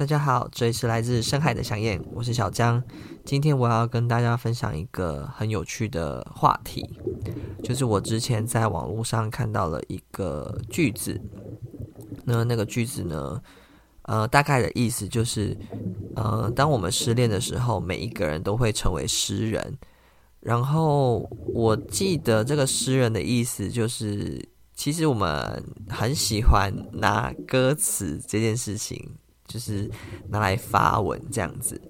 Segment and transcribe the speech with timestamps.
[0.00, 2.82] 大家好，这里是来自深海的想念，我是小江。
[3.22, 6.98] 今天我要跟大家分享一个很有趣的话题，
[7.62, 11.20] 就是我之前在网络上看到了一个句子。
[12.24, 13.42] 那那个句子呢，
[14.04, 15.54] 呃，大概的意思就是，
[16.16, 19.76] 呃，当我们失恋的时候，每一个人都会成为诗人。
[20.40, 29.06] 然后我记得这个诗人的意思就是，其实我们很喜欢拿歌词这件事情。
[29.50, 29.90] 就是
[30.28, 31.80] 拿来发文这样子。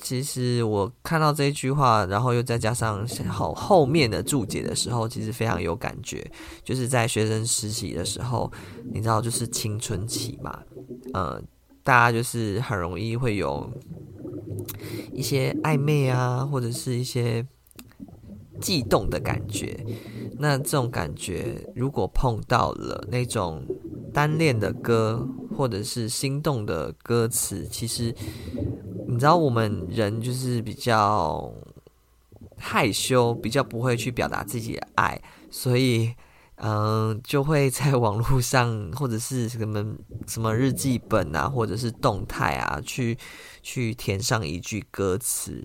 [0.00, 6.30] 其实我看到这一句话，然后又再加上后后面的注解的时候，其实非常有感觉。
[6.62, 8.50] 就是在学生实习的时候，
[8.92, 10.62] 你知道，就是青春期嘛，
[11.14, 11.40] 呃，
[11.82, 13.70] 大家就是很容易会有
[15.12, 17.46] 一些暧昧啊，或者是一些
[18.60, 19.86] 悸动的感觉。
[20.38, 23.64] 那这种感觉，如果碰到了那种
[24.12, 25.26] 单恋的歌，
[25.56, 28.14] 或者是心动的歌词，其实
[29.06, 31.52] 你知道，我们人就是比较
[32.56, 36.14] 害羞，比较不会去表达自己的爱，所以
[36.56, 43.16] 嗯、就会在网络上或者是什么什么日记本啊，或者是动态啊，去
[43.62, 45.64] 去填上一句歌词，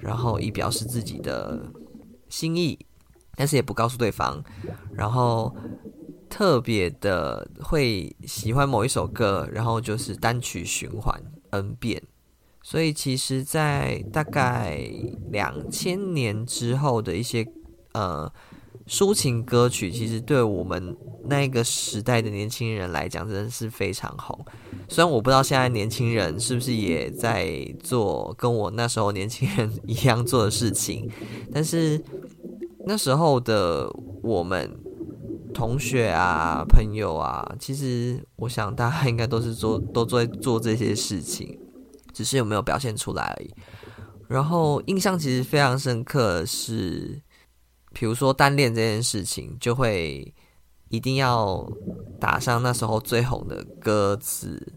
[0.00, 1.70] 然后以表示自己的
[2.28, 2.78] 心意，
[3.36, 4.42] 但是也不告诉对方，
[4.92, 5.54] 然后。
[6.30, 12.00] 特别的会喜欢某一首歌，然后就是单曲循环 N 遍。
[12.62, 14.80] 所以其实，在大概
[15.30, 17.46] 两千年之后的一些
[17.92, 18.30] 呃
[18.86, 24.38] 抒情歌曲，其实对我们那个时代的年轻人来讲，真的是非常红。
[24.88, 31.10] 虽然我不知道现在年轻人是不是也在做跟我那时候年轻人一样做的事情，
[31.52, 32.00] 但是
[32.86, 33.90] 那时候的
[34.22, 34.78] 我们。
[35.52, 41.58] 同学啊，朋友啊，其实我想大家应该都是做 都在做这些事情，
[42.12, 43.54] 只是有没有表现出来而已。
[44.28, 47.20] 然后印象其实非常深刻的是，
[47.92, 50.32] 比如说单恋这件事情，就会
[50.88, 51.68] 一定要
[52.20, 54.74] 打上那时候最红的歌词。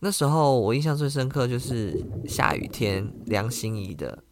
[0.00, 4.22] 那时候我印象最深刻就是下雨天，梁心怡的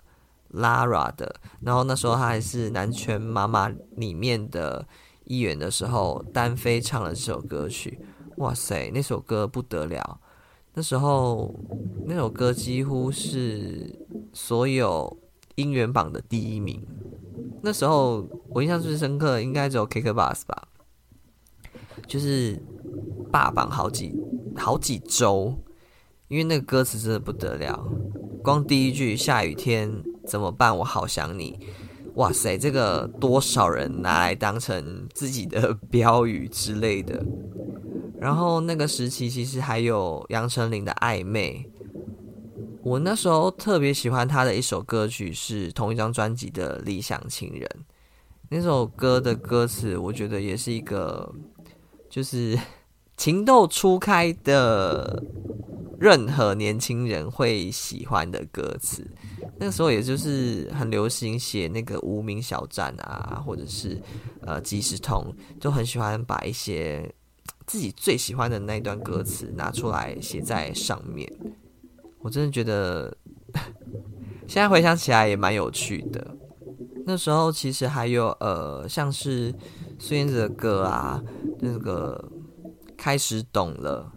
[0.53, 4.87] Lara 的，然后那时候他还是南拳妈妈里面的。
[5.25, 7.99] 一员的时候，单飞唱了这首歌曲，
[8.37, 10.21] 哇塞，那首歌不得了！
[10.75, 11.55] 那时候
[12.05, 13.99] 那首歌几乎是
[14.33, 15.17] 所有
[15.55, 16.85] 音源榜的第一名。
[17.63, 20.69] 那时候我印象最深刻应该只有 KKBOX 吧，
[22.07, 22.61] 就是
[23.33, 24.15] 霸榜好几
[24.57, 25.57] 好几周，
[26.29, 27.89] 因为那个歌词真的不得了，
[28.43, 30.77] 光第一句“下雨天怎么办？
[30.79, 31.59] 我好想你”。
[32.15, 37.25] 哇塞，这个多少人拿来当成自己的标语之类的。
[38.21, 41.67] 然后那个时期其实还有杨丞琳的《暧昧》，
[42.83, 47.61] 我那时候特别喜欢他的一首歌曲是同一张专辑的《理想情人》。
[48.49, 51.31] 那首歌的歌词，我觉得也是一个
[52.09, 52.57] 就是
[53.17, 55.23] 情窦初开的
[56.05, 59.11] 任何年轻人会喜欢的歌词。
[59.59, 63.99] 那个时候也就是很流行写那个无名小站啊，或者是
[64.43, 67.11] 呃即时通，就很喜欢把一些
[67.67, 71.27] 自己最喜欢的那段歌词拿出来写在上面。
[72.21, 73.17] 我真的觉得
[74.47, 76.37] 现在回想起来也蛮有趣的。
[77.07, 79.55] 那时候其实还有呃像是
[79.99, 81.23] 孙燕姿的歌啊，
[81.61, 82.31] 那个
[82.95, 84.13] 开始懂了，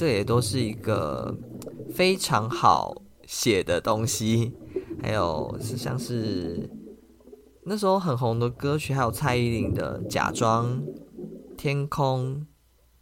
[0.00, 1.36] 这也都是一个
[1.92, 4.50] 非常好写的东西。
[5.02, 6.70] 还有是像是
[7.64, 10.78] 那时候很红的歌曲，还有蔡依林的《假装》、
[11.54, 12.34] 《天空》，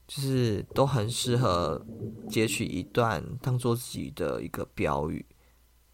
[0.08, 1.86] 就是都很适合
[2.28, 5.24] 截取一段当做自己的一个标语。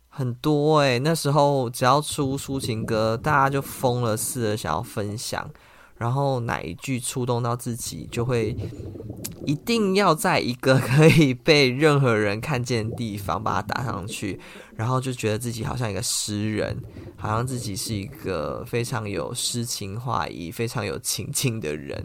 [0.08, 5.50] 很多诶，那时候只要出抒情歌，大家就疯了似的想要分享。
[5.96, 8.56] 然后哪一句触动到自己，就会
[9.46, 14.40] 一定要在一个可以被任何人看见的地方把它打上去，
[14.74, 16.76] 然后就觉得自己好像一个诗人，
[17.16, 22.04] 好像自己是一个非常有诗情画意、非常有情境的人，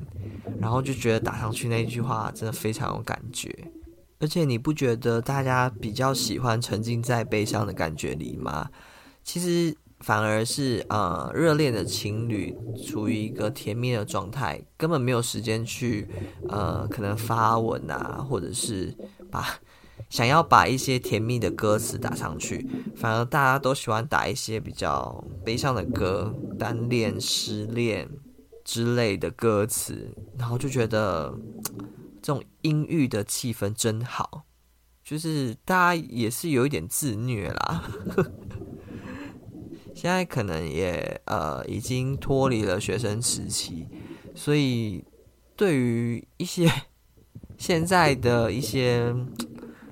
[0.62, 3.54] 然后就觉得打上去那句话真的非常有感觉。
[4.20, 8.70] 而且你不觉得大家比较喜欢沉浸在悲伤的感觉里吗？
[9.24, 9.76] 其实。
[10.00, 12.56] 反而是呃，热恋的情侣
[12.88, 16.08] 处于一个甜蜜的状态，根本没有时间去
[16.48, 18.96] 呃，可能发文啊，或者是
[19.30, 19.60] 把
[20.10, 22.66] 想要把一些甜蜜的歌词打上去。
[22.96, 28.10] 反而大家都喜欢打一些比较悲伤的歌，单恋、失恋
[28.64, 31.38] 之类的歌词，然后就觉得
[32.22, 34.46] 这种阴郁的气氛真好。
[35.04, 37.84] 就是大家也是有一点自虐啦。
[40.00, 43.86] 现在可能也呃已经脱离了学生时期，
[44.34, 45.04] 所以
[45.58, 46.72] 对于一些
[47.58, 49.14] 现在的一些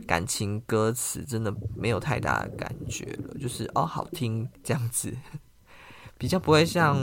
[0.05, 3.37] 感情歌词，真的没有太大的感觉了。
[3.37, 5.13] 就是哦，好听这样子，
[6.17, 6.95] 比较不会像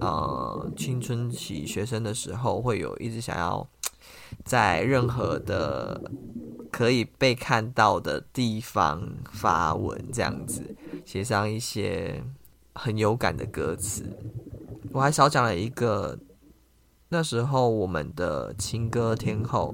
[0.00, 3.68] 呃青春期学生的时候，会有一直想要
[4.44, 6.08] 在任何的
[6.70, 9.02] 可以被看到的地方
[9.32, 12.22] 发文，这样子写上一些。
[12.74, 14.04] 很有感的歌词，
[14.92, 16.18] 我还少讲了一个。
[17.10, 19.72] 那时候我们的情歌天后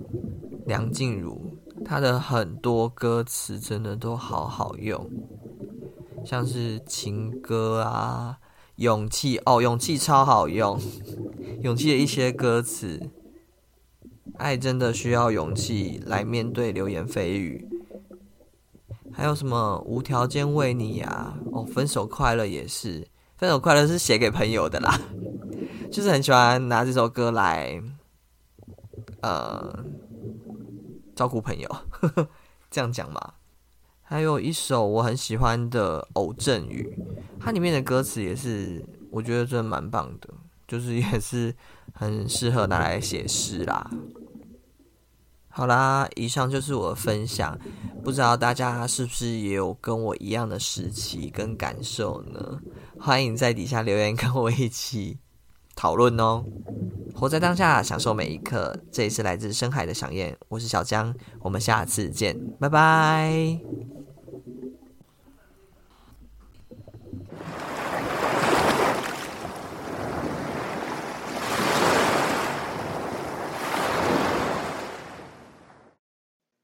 [0.67, 5.11] 梁静茹，她的很多歌词真的都好好用，
[6.23, 8.41] 像是情歌啊、
[8.77, 10.79] 勇气哦，勇气超好用，
[11.63, 13.01] 勇气的一些歌词，
[14.37, 17.67] 爱真的需要勇气来面对流言蜚语。
[19.21, 21.35] 还有什么无条件为你呀？
[21.53, 23.07] 哦，分手快乐也是，
[23.37, 24.99] 分手快乐是写给朋友的啦，
[25.93, 27.83] 就是很喜欢拿这首歌来，
[29.21, 29.85] 呃，
[31.15, 31.69] 照顾朋友，
[32.71, 33.35] 这样讲嘛。
[34.01, 36.97] 还有一首我很喜欢的《偶阵雨》，
[37.39, 40.31] 它里面的歌词也是，我觉得真的蛮棒的，
[40.67, 41.55] 就是也是
[41.93, 43.91] 很适合拿来写诗啦。
[45.53, 47.59] 好啦，以上就是我的分享。
[48.03, 52.61] 不知道大家是不是也有跟我一样的时期跟感受呢？
[52.99, 55.19] 欢迎在底下留言跟我一起
[55.75, 56.45] 讨论哦。
[57.15, 58.75] 活在当下，享受每一刻。
[58.91, 63.61] 这里是来自深海的想念，我是小江，我们下次见，拜拜。